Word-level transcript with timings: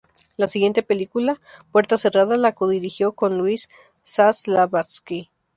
La 0.35 0.47
siguiente 0.47 0.81
película, 0.81 1.39
"Puerta 1.71 1.95
cerrada", 1.95 2.35
la 2.37 2.53
codirigió 2.53 3.11
con 3.11 3.37
Luis 3.37 3.69
Saslavsky. 4.03 5.29